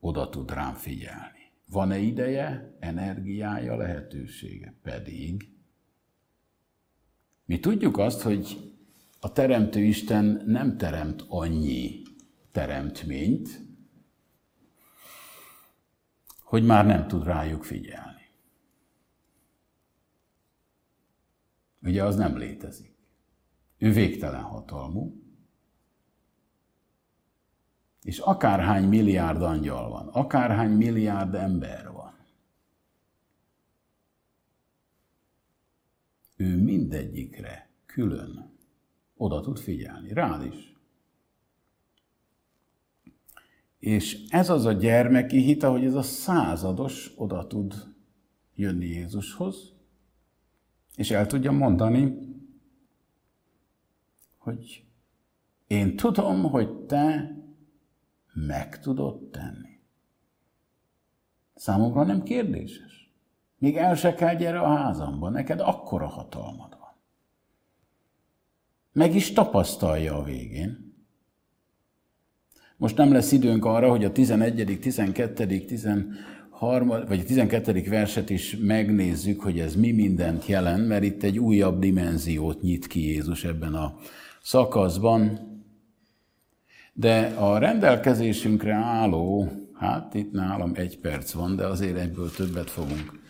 [0.00, 1.52] oda tud rám figyelni.
[1.66, 4.74] Van-e ideje, energiája, lehetősége?
[4.82, 5.48] Pedig
[7.44, 8.72] mi tudjuk azt, hogy
[9.20, 12.02] a Teremtő Isten nem teremt annyi
[12.52, 13.60] teremtményt,
[16.42, 18.28] hogy már nem tud rájuk figyelni.
[21.82, 22.94] Ugye az nem létezik.
[23.78, 25.19] Ő végtelen hatalmú,
[28.02, 32.14] és akárhány milliárd angyal van, akárhány milliárd ember van,
[36.36, 38.58] ő mindegyikre külön
[39.16, 40.74] oda tud figyelni, rád is.
[43.78, 47.74] És ez az a gyermeki hit, hogy ez a százados oda tud
[48.54, 49.72] jönni Jézushoz,
[50.96, 52.18] és el tudja mondani,
[54.38, 54.84] hogy
[55.66, 57.34] én tudom, hogy te
[58.32, 59.80] meg tudod tenni.
[61.54, 63.12] Számomra nem kérdéses.
[63.58, 66.94] Még el se kell gyere a házamba, neked akkora hatalmad van.
[68.92, 70.94] Meg is tapasztalja a végén.
[72.76, 76.88] Most nem lesz időnk arra, hogy a 11., 12., 13.
[76.88, 77.82] vagy a 12.
[77.88, 83.06] verset is megnézzük, hogy ez mi mindent jelent, mert itt egy újabb dimenziót nyit ki
[83.06, 83.94] Jézus ebben a
[84.42, 85.49] szakaszban.
[86.92, 93.20] De a rendelkezésünkre álló, hát itt nálam egy perc van, de azért egyből többet fogunk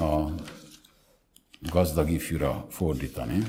[0.00, 0.34] a
[1.70, 3.42] gazdag ifjúra fordítani,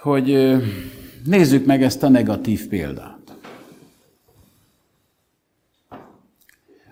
[0.00, 0.56] hogy
[1.24, 3.36] nézzük meg ezt a negatív példát.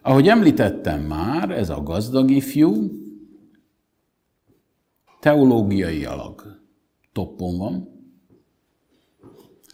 [0.03, 2.91] Ahogy említettem már, ez a gazdag ifjú
[5.21, 6.61] teológiai alag
[7.13, 8.00] toppon van,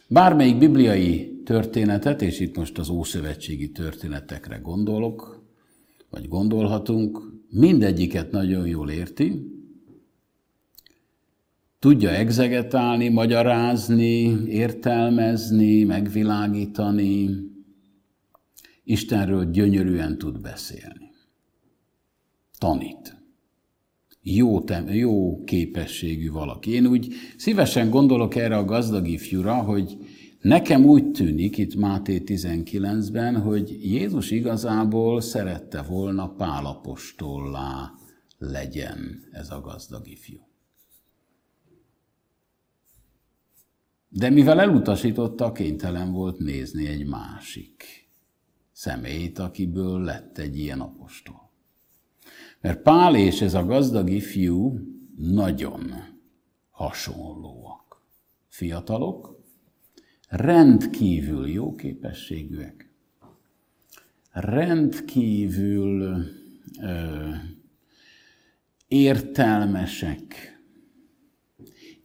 [0.09, 5.45] Bármelyik bibliai történetet, és itt most az ószövetségi történetekre gondolok,
[6.09, 9.51] vagy gondolhatunk, mindegyiket nagyon jól érti,
[11.79, 17.29] tudja egzegetálni, magyarázni, értelmezni, megvilágítani,
[18.83, 21.11] Istenről gyönyörűen tud beszélni.
[22.57, 23.16] Tanít
[24.35, 26.71] jó, tem, jó képességű valaki.
[26.71, 29.97] Én úgy szívesen gondolok erre a gazdag ifjúra, hogy
[30.41, 37.91] nekem úgy tűnik itt Máté 19-ben, hogy Jézus igazából szerette volna pálapostollá
[38.37, 40.37] legyen ez a gazdag ifjú.
[44.09, 47.83] De mivel elutasította, kénytelen volt nézni egy másik
[48.71, 51.46] személyt, akiből lett egy ilyen apostol.
[52.61, 54.79] Mert Pál és ez a gazdag ifjú
[55.17, 55.93] nagyon
[56.69, 58.01] hasonlóak.
[58.47, 59.43] Fiatalok,
[60.27, 62.91] rendkívül jó képességűek,
[64.31, 66.25] rendkívül
[66.81, 67.29] ö,
[68.87, 70.59] értelmesek,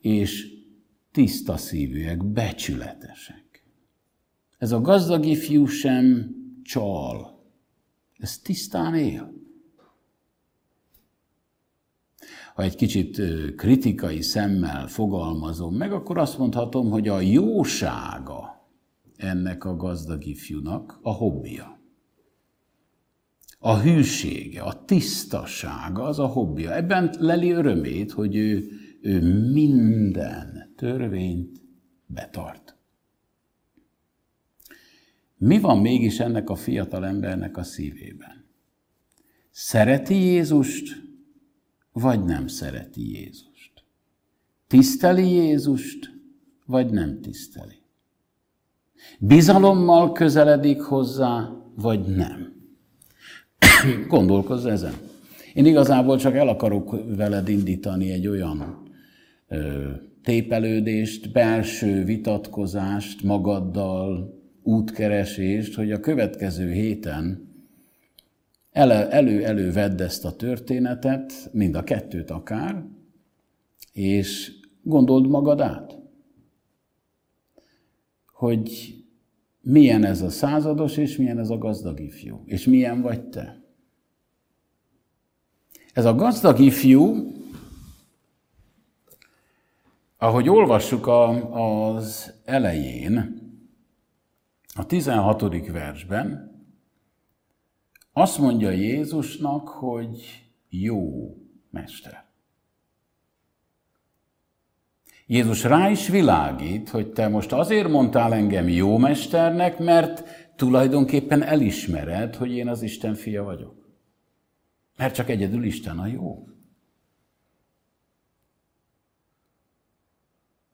[0.00, 0.52] és
[1.10, 3.64] tiszta szívűek, becsületesek.
[4.58, 7.44] Ez a gazdag ifjú sem csal,
[8.16, 9.41] ez tisztán él.
[12.54, 13.20] Ha egy kicsit
[13.56, 18.68] kritikai szemmel fogalmazom meg, akkor azt mondhatom, hogy a jósága
[19.16, 21.80] ennek a gazdag ifjúnak a hobbija.
[23.58, 26.74] A hűsége, a tisztasága az a hobbija.
[26.74, 28.68] Ebben leli örömét, hogy ő,
[29.00, 31.60] ő minden törvényt
[32.06, 32.76] betart.
[35.36, 38.44] Mi van mégis ennek a fiatal embernek a szívében?
[39.50, 41.01] Szereti Jézust,
[41.92, 43.84] vagy nem szereti Jézust?
[44.66, 46.12] Tiszteli Jézust,
[46.66, 47.82] vagy nem tiszteli?
[49.18, 52.52] Bizalommal közeledik hozzá, vagy nem?
[54.08, 54.94] Gondolkozz ezen.
[55.54, 58.82] Én igazából csak el akarok veled indítani egy olyan
[59.48, 59.90] ö,
[60.22, 67.51] tépelődést, belső vitatkozást magaddal, útkeresést, hogy a következő héten
[68.72, 72.84] elő-elő vedd ezt a történetet, mind a kettőt akár,
[73.92, 74.52] és
[74.82, 75.98] gondold magad át,
[78.32, 78.96] hogy
[79.60, 83.60] milyen ez a százados, és milyen ez a gazdag ifjú, és milyen vagy te.
[85.92, 87.32] Ez a gazdag ifjú,
[90.16, 91.28] ahogy olvassuk a,
[91.94, 93.40] az elején,
[94.74, 95.66] a 16.
[95.66, 96.51] versben,
[98.12, 101.36] azt mondja Jézusnak, hogy jó
[101.70, 102.24] mester.
[105.26, 110.24] Jézus rá is világít, hogy te most azért mondtál engem jó mesternek, mert
[110.56, 113.88] tulajdonképpen elismered, hogy én az Isten fia vagyok.
[114.96, 116.46] Mert csak egyedül Isten a jó.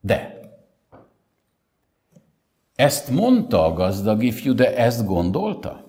[0.01, 0.41] De
[2.75, 5.88] ezt mondta a gazdag ifjú, de ezt gondolta?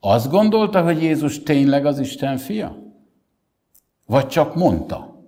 [0.00, 2.76] Azt gondolta, hogy Jézus tényleg az Isten fia?
[4.06, 5.24] Vagy csak mondta?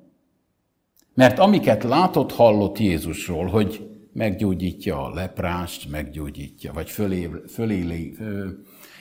[1.15, 8.15] Mert amiket látott, hallott Jézusról, hogy meggyógyítja a leprást, meggyógyítja, vagy fölé, fölé,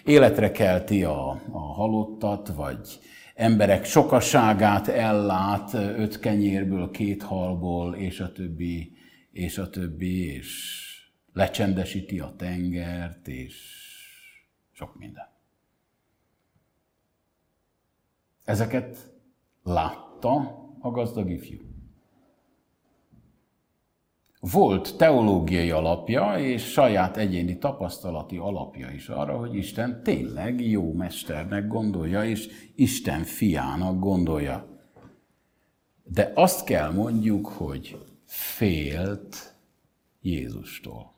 [0.06, 3.00] életre kelti a, a halottat, vagy
[3.36, 8.92] emberek sokaságát ellát öt kenyérből, két halból, és a többi,
[9.32, 10.80] és a többi, és
[11.34, 13.56] lecsendesíti a tengert, és
[14.72, 15.31] sok minden.
[18.52, 19.12] Ezeket
[19.64, 20.34] látta
[20.80, 21.60] a gazdag ifjú.
[24.40, 31.68] Volt teológiai alapja és saját egyéni tapasztalati alapja is arra, hogy Isten tényleg jó mesternek
[31.68, 34.68] gondolja, és Isten fiának gondolja.
[36.04, 39.56] De azt kell mondjuk, hogy félt
[40.22, 41.14] Jézustól.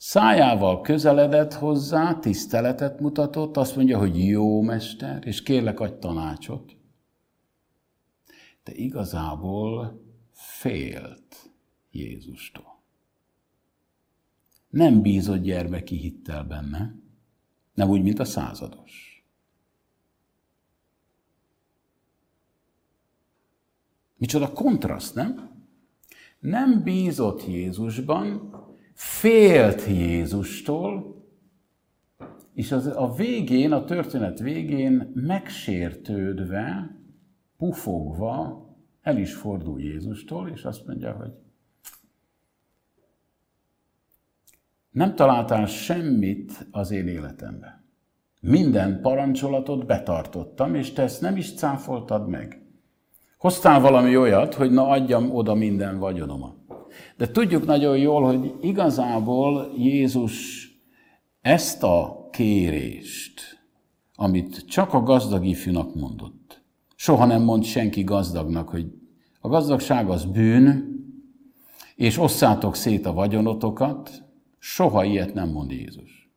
[0.00, 6.76] Szájával közeledett hozzá, tiszteletet mutatott, azt mondja, hogy jó mester, és kérlek, adj tanácsot.
[8.64, 11.50] De igazából félt
[11.90, 12.82] Jézustól.
[14.68, 16.94] Nem bízott gyermeki hittel benne,
[17.74, 19.24] nem úgy, mint a százados.
[24.16, 25.50] Micsoda kontraszt, nem?
[26.38, 28.52] Nem bízott Jézusban,
[28.98, 31.16] félt Jézustól,
[32.54, 36.96] és az, a végén, a történet végén megsértődve,
[37.56, 38.66] pufogva
[39.02, 41.30] el is fordul Jézustól, és azt mondja, hogy
[44.90, 47.84] nem találtál semmit az én életemben.
[48.40, 52.62] Minden parancsolatot betartottam, és te ezt nem is cáfoltad meg.
[53.36, 56.57] Hoztál valami olyat, hogy na adjam oda minden vagyonomat.
[57.16, 60.66] De tudjuk nagyon jól, hogy igazából Jézus
[61.40, 63.40] ezt a kérést,
[64.14, 66.62] amit csak a gazdag ifjúnak mondott,
[66.94, 68.86] soha nem mond senki gazdagnak, hogy
[69.40, 70.96] a gazdagság az bűn,
[71.94, 74.22] és osszátok szét a vagyonotokat,
[74.58, 76.30] soha ilyet nem mond Jézus.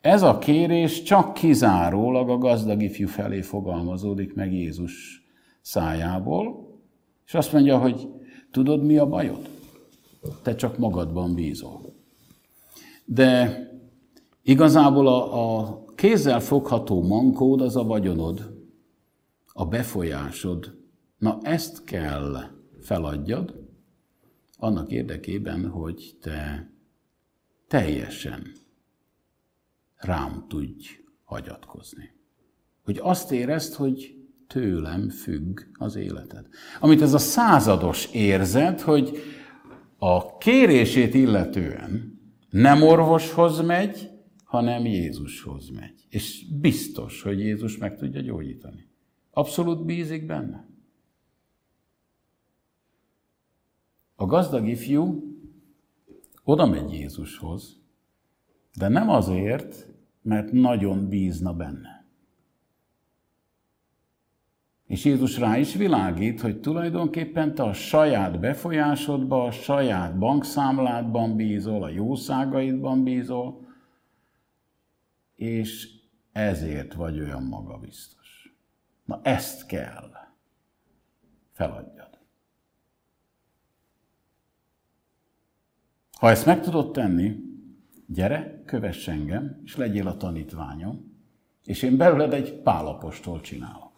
[0.00, 5.22] Ez a kérés csak kizárólag a gazdag ifjú felé fogalmazódik meg Jézus
[5.60, 6.78] szájából,
[7.26, 8.08] és azt mondja, hogy
[8.50, 9.48] tudod, mi a bajod?
[10.42, 11.94] Te csak magadban bízol.
[13.04, 13.60] De
[14.42, 18.58] igazából a, a kézzel fogható mankód az a vagyonod,
[19.52, 20.78] a befolyásod.
[21.18, 22.36] Na ezt kell
[22.80, 23.68] feladjad,
[24.58, 26.70] annak érdekében, hogy te
[27.68, 28.52] teljesen
[29.96, 30.88] rám tudj
[31.24, 32.12] hagyatkozni.
[32.84, 34.14] Hogy azt érezd, hogy
[34.46, 36.46] tőlem függ az életed.
[36.80, 39.18] Amit ez a százados érzed, hogy
[40.02, 42.20] a kérését illetően
[42.50, 44.10] nem orvoshoz megy,
[44.44, 46.06] hanem Jézushoz megy.
[46.08, 48.88] És biztos, hogy Jézus meg tudja gyógyítani.
[49.30, 50.68] Abszolút bízik benne.
[54.14, 55.34] A gazdag ifjú
[56.44, 57.80] oda megy Jézushoz,
[58.76, 59.86] de nem azért,
[60.22, 61.99] mert nagyon bízna benne.
[64.90, 71.82] És Jézus rá is világít, hogy tulajdonképpen te a saját befolyásodba, a saját bankszámládban bízol,
[71.82, 73.68] a jószágaidban bízol,
[75.34, 75.88] és
[76.32, 78.54] ezért vagy olyan magabiztos.
[79.04, 80.10] Na ezt kell
[81.52, 82.18] feladjad.
[86.18, 87.36] Ha ezt meg tudod tenni,
[88.06, 91.22] gyere, kövess engem, és legyél a tanítványom,
[91.64, 93.89] és én belőled egy pálapostól csinálok.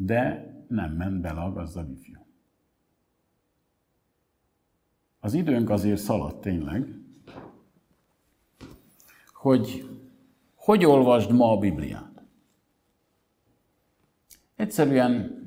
[0.00, 2.26] De nem ment bele a gazdag ifjú.
[5.20, 6.94] Az időnk azért szaladt tényleg,
[9.32, 9.88] hogy
[10.54, 12.22] hogy olvasd ma a Bibliát.
[14.56, 15.42] Egyszerűen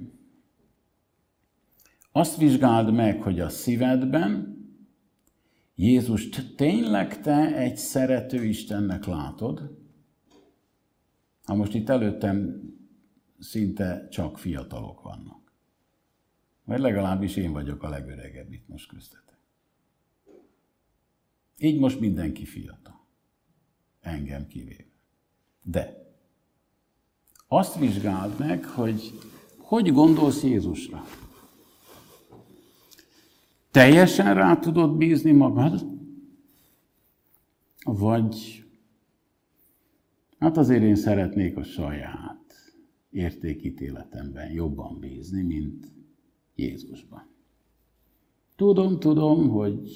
[2.12, 4.60] azt vizsgáld meg, hogy a szívedben
[5.76, 9.78] Jézus, tényleg te egy szerető Istennek látod?
[11.44, 12.62] Ha most itt előttem
[13.42, 15.52] szinte csak fiatalok vannak.
[16.64, 19.38] Vagy legalábbis én vagyok a legöregebb itt most köztetek.
[21.58, 23.08] Így most mindenki fiatal.
[24.02, 24.84] Engem kivéve.
[25.64, 26.14] De
[27.48, 29.20] azt vizsgáld meg, hogy
[29.58, 31.04] hogy gondolsz Jézusra.
[33.72, 35.86] Teljesen rá tudod bízni magad?
[37.84, 38.64] Vagy
[40.40, 42.41] hát azért én szeretnék a saját
[43.12, 45.92] értékítéletemben jobban bízni, mint
[46.56, 47.30] Jézusban.
[48.56, 49.90] Tudom, tudom, hogy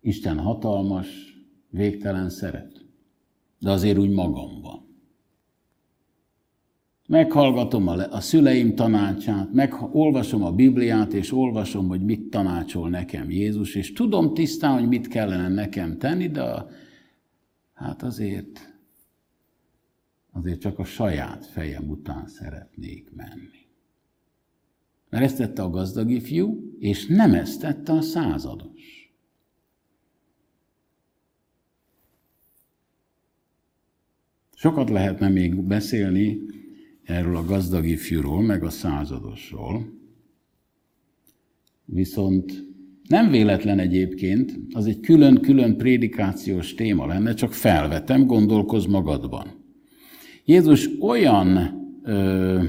[0.00, 1.08] Isten hatalmas,
[1.70, 2.84] végtelen szeret,
[3.58, 4.80] de azért úgy magamban
[7.10, 13.30] meghallgatom a, a szüleim tanácsát, meg olvasom a Bibliát, és olvasom, hogy mit tanácsol nekem
[13.30, 16.64] Jézus, és tudom tisztán, hogy mit kellene nekem tenni, de
[17.74, 18.69] hát azért,
[20.30, 23.68] azért csak a saját fejem után szeretnék menni.
[25.08, 29.14] Mert ezt tette a gazdag ifjú, és nem ezt tette a százados.
[34.54, 36.38] Sokat lehetne még beszélni
[37.02, 39.98] erről a gazdag ifjúról, meg a századosról.
[41.84, 42.68] Viszont
[43.08, 49.59] nem véletlen egyébként, az egy külön-külön prédikációs téma lenne, csak felvetem, gondolkoz magadban.
[50.44, 51.56] Jézus olyan,
[52.02, 52.62] ö,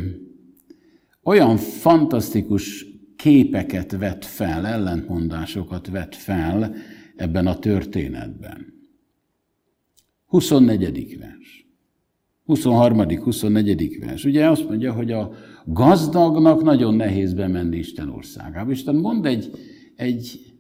[1.24, 6.76] olyan fantasztikus képeket vett fel, ellentmondásokat vett fel
[7.16, 8.74] ebben a történetben.
[10.26, 11.18] 24.
[11.20, 11.68] vers.
[12.46, 13.20] 23.
[13.20, 14.00] 24.
[14.00, 14.26] vers.
[14.26, 15.32] Ugye azt mondja, hogy a
[15.66, 18.72] gazdagnak nagyon nehéz bemenni Isten országába.
[18.72, 19.52] Isten mond egy,
[19.96, 20.54] egy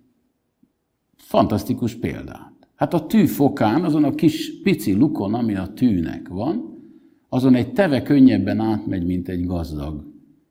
[1.15, 2.51] fantasztikus példát.
[2.75, 6.70] Hát a tű fokán, azon a kis pici lukon, ami a tűnek van,
[7.33, 10.05] azon egy teve könnyebben átmegy, mint egy gazdag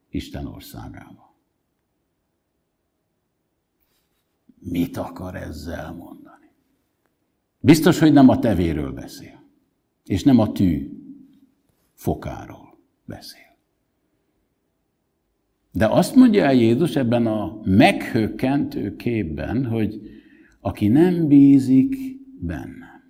[0.08, 1.36] Isten országába.
[4.58, 6.50] Mit akar ezzel mondani?
[7.58, 9.42] Biztos, hogy nem a tevéről beszél,
[10.04, 10.90] és nem a tű
[11.94, 13.56] fokáról beszél.
[15.72, 20.00] De azt mondja el Jézus ebben a meghökkentő képben, hogy
[20.60, 21.96] aki nem bízik
[22.40, 23.02] benne,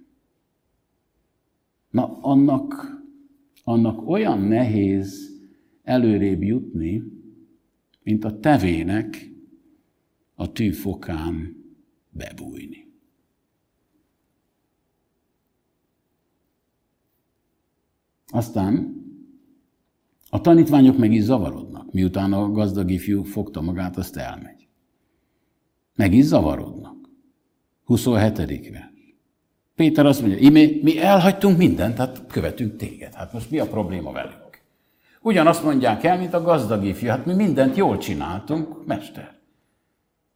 [1.90, 2.98] na annak,
[3.70, 5.38] annak olyan nehéz
[5.82, 7.02] előrébb jutni,
[8.02, 9.30] mint a tevének
[10.34, 11.56] a tűfokán
[12.10, 12.88] bebújni.
[18.26, 18.98] Aztán
[20.30, 24.68] a tanítványok meg is zavarodnak, miután a gazdag ifjú fogta magát, azt elmegy.
[25.94, 27.08] Meg is zavarodnak.
[27.84, 28.89] 27.
[29.80, 33.14] Péter azt mondja, mi, mi elhagytunk mindent, hát követünk téged.
[33.14, 34.60] Hát most mi a probléma velünk?
[35.20, 37.08] Ugyanazt mondják el, mint a gazdag ifjú.
[37.08, 39.34] Hát mi mindent jól csináltunk, mester.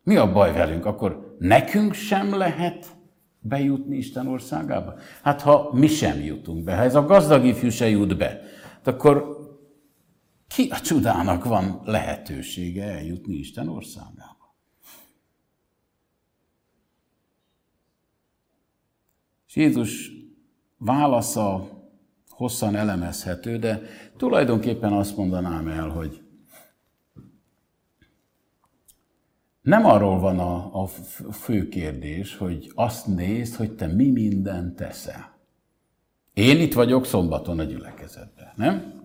[0.03, 0.87] Mi a baj velünk?
[0.87, 2.87] Akkor nekünk sem lehet
[3.41, 4.95] bejutni Isten országába?
[5.23, 8.41] Hát ha mi sem jutunk be, ha ez a gazdag ifjú se jut be,
[8.73, 9.37] hát akkor
[10.49, 14.34] ki a csodának van lehetősége eljutni Isten országába?
[19.55, 20.11] És Jézus
[20.79, 21.69] válasza
[22.29, 23.83] hosszan elemezhető, de
[24.17, 26.23] tulajdonképpen azt mondanám el, hogy
[29.61, 30.87] Nem arról van a, a
[31.33, 35.39] fő kérdés, hogy azt nézd, hogy te mi mindent teszel.
[36.33, 39.03] Én itt vagyok szombaton a gyülekezetben, nem?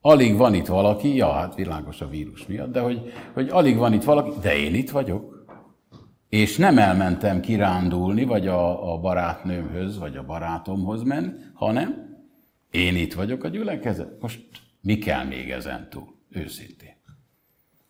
[0.00, 3.92] Alig van itt valaki, ja, hát világos a vírus miatt, de hogy, hogy alig van
[3.92, 5.37] itt valaki, de én itt vagyok.
[6.28, 12.16] És nem elmentem kirándulni, vagy a, a barátnőmhöz, vagy a barátomhoz menni, hanem
[12.70, 14.20] én itt vagyok a gyülekezet.
[14.20, 14.40] Most
[14.80, 16.14] mi kell még ezen túl?
[16.30, 16.96] Őszintén.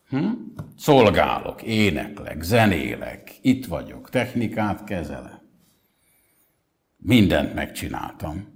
[0.08, 0.26] Hm?
[0.76, 5.40] Szolgálok, éneklek, zenélek, itt vagyok, technikát kezelem.
[6.96, 8.46] Mindent megcsináltam.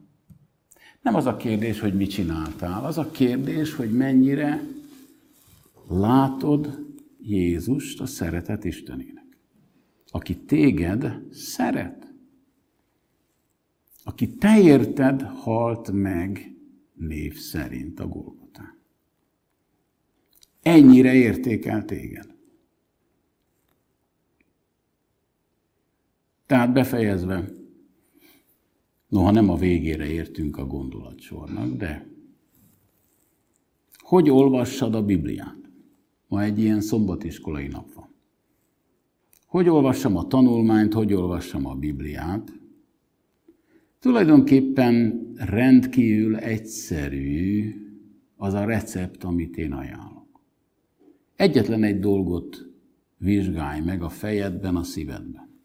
[1.03, 4.63] Nem az a kérdés, hogy mit csináltál, az a kérdés, hogy mennyire
[5.89, 6.79] látod
[7.21, 9.22] Jézust, a szeretet Istenének,
[10.15, 12.15] aki téged szeret,
[14.05, 16.57] aki te érted halt meg
[16.95, 18.79] név szerint a Golgotán.
[20.63, 22.35] Ennyire értékel téged.
[26.47, 27.49] Tehát befejezve,
[29.09, 32.11] noha nem a végére értünk a gondolatsornak, de
[33.97, 35.71] hogy olvassad a Bibliát?
[36.29, 38.12] Ma egy ilyen szombatiskolai nap van.
[39.53, 42.53] Hogy olvassam a tanulmányt, hogy olvassam a Bibliát?
[43.99, 47.75] Tulajdonképpen rendkívül egyszerű
[48.37, 50.41] az a recept, amit én ajánlok.
[51.37, 52.67] Egyetlen egy dolgot
[53.17, 55.61] vizsgálj meg a fejedben, a szívedben.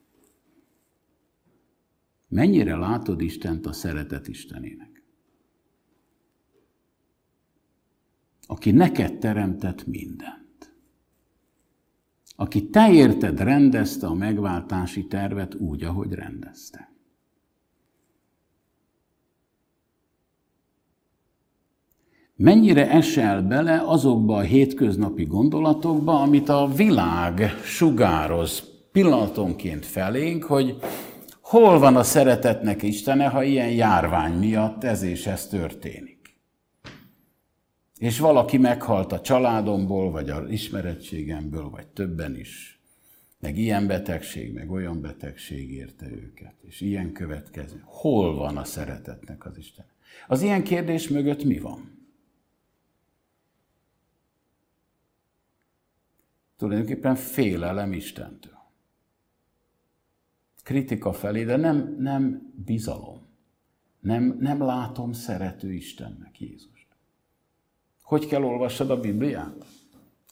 [2.28, 5.04] Mennyire látod Istent a szeretet Istenének?
[8.48, 10.47] Aki neked teremtett mindent.
[12.40, 16.96] Aki te érted rendezte a megváltási tervet úgy, ahogy rendezte.
[22.38, 30.78] mennyire esel bele azokba a hétköznapi gondolatokba, amit a világ sugároz pillanatonként felénk, hogy
[31.42, 36.17] hol van a szeretetnek Istene, ha ilyen járvány miatt ez és ez történik.
[38.00, 42.82] És valaki meghalt a családomból, vagy az ismerettségemből, vagy többen is.
[43.40, 46.56] Meg ilyen betegség, meg olyan betegség érte őket.
[46.62, 47.82] És ilyen következő.
[47.86, 49.86] Hol van a szeretetnek az Isten?
[50.28, 51.98] Az ilyen kérdés mögött mi van?
[56.58, 58.56] tulajdonképpen félelem Istentől.
[60.64, 63.26] Kritika felé, de nem, nem bizalom.
[64.00, 66.77] Nem, nem látom szerető Istennek Jézust.
[68.08, 69.66] Hogy kell olvassad a Bibliát?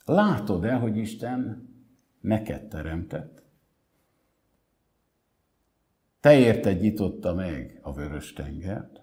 [0.05, 1.69] Látod-e, hogy Isten
[2.21, 3.43] neked teremtett?
[6.19, 9.01] Te érted nyitotta meg a vörös tengert?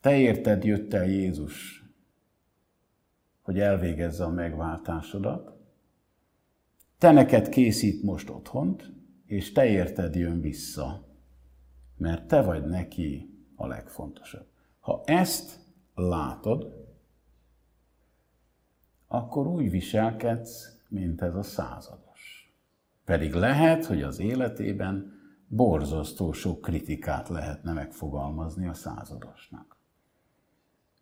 [0.00, 1.82] Te érted jött el Jézus
[3.42, 5.52] hogy elvégezze a megváltásodat.
[6.98, 8.92] Te neked készít most otthont,
[9.26, 11.04] és te érted jön vissza,
[11.96, 14.46] mert te vagy neki a legfontosabb.
[14.80, 15.58] Ha ezt
[15.94, 16.86] látod,
[19.12, 22.52] akkor úgy viselkedsz, mint ez a százados.
[23.04, 29.72] Pedig lehet, hogy az életében borzasztó sok kritikát lehetne megfogalmazni a századosnak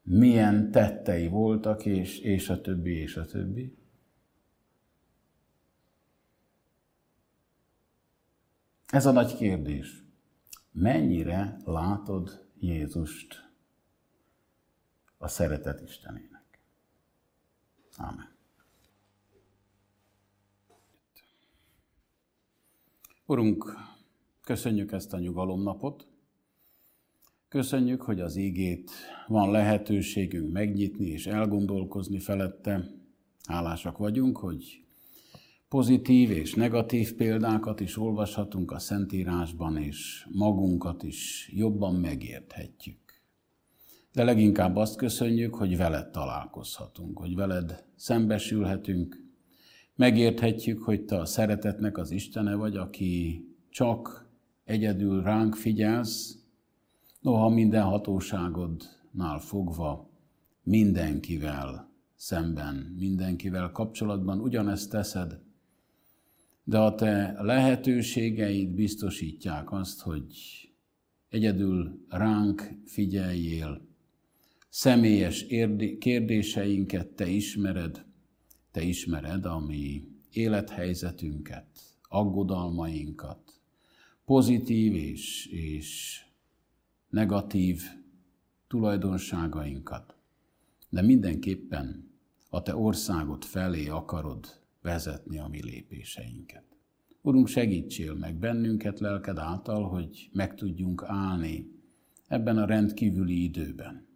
[0.02, 3.78] milyen tettei voltak, és, és a többi, és a többi.
[8.86, 10.04] Ez a nagy kérdés.
[10.72, 13.50] Mennyire látod Jézust
[15.18, 16.39] a szeretet Istenének?
[18.00, 18.28] Ámen.
[23.26, 23.76] Urunk,
[24.44, 26.10] köszönjük ezt a nyugalomnapot,
[27.50, 28.90] Köszönjük, hogy az ígét
[29.26, 32.90] van lehetőségünk megnyitni és elgondolkozni felette.
[33.44, 34.84] Hálásak vagyunk, hogy
[35.68, 42.99] pozitív és negatív példákat is olvashatunk a Szentírásban, és magunkat is jobban megérthetjük.
[44.12, 49.24] De leginkább azt köszönjük, hogy veled találkozhatunk, hogy veled szembesülhetünk,
[49.94, 54.28] megérthetjük, hogy te a szeretetnek az Istene vagy, aki csak
[54.64, 56.40] egyedül ránk figyelsz,
[57.20, 60.10] Noha minden hatóságodnál fogva
[60.62, 65.40] mindenkivel szemben, mindenkivel kapcsolatban ugyanezt teszed,
[66.64, 70.34] de a te lehetőségeid biztosítják azt, hogy
[71.28, 73.88] egyedül ránk figyeljél,
[74.70, 75.46] személyes
[75.98, 78.04] kérdéseinket te ismered,
[78.70, 81.66] te ismered a mi élethelyzetünket,
[82.08, 83.60] aggodalmainkat,
[84.24, 86.20] pozitív és, és
[87.08, 87.82] negatív
[88.68, 90.14] tulajdonságainkat,
[90.88, 92.10] de mindenképpen
[92.50, 96.64] a te országot felé akarod vezetni a mi lépéseinket.
[97.22, 101.70] Urunk, segítsél meg bennünket lelked által, hogy meg tudjunk állni
[102.26, 104.09] ebben a rendkívüli időben,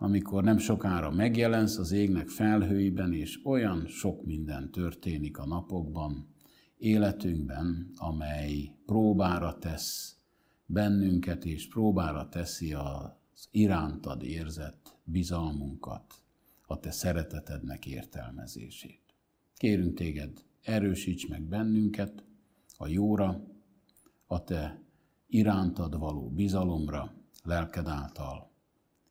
[0.00, 6.28] amikor nem sokára megjelensz az égnek felhőiben, és olyan sok minden történik a napokban,
[6.76, 10.16] életünkben, amely próbára tesz
[10.66, 16.14] bennünket, és próbára teszi az irántad érzett bizalmunkat,
[16.66, 19.02] a te szeretetednek értelmezését.
[19.56, 22.24] Kérünk téged, erősíts meg bennünket
[22.76, 23.44] a jóra,
[24.26, 24.82] a te
[25.26, 28.47] irántad való bizalomra, lelked által,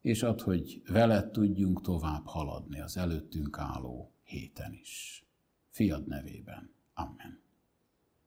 [0.07, 5.25] és ad, hogy veled tudjunk tovább haladni az előttünk álló héten is.
[5.69, 6.73] Fiad nevében.
[6.93, 7.46] Amen.